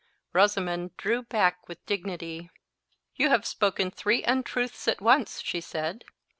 Rosamond 0.33 0.97
drew 0.97 1.21
back 1.21 1.69
with 1.69 1.85
dignity. 1.85 2.49
"You 3.15 3.29
have 3.29 3.45
spoken 3.45 3.91
three 3.91 4.23
untruths 4.23 4.87
at 4.87 4.99
once," 4.99 5.43
she 5.43 5.61
said. 5.61 6.05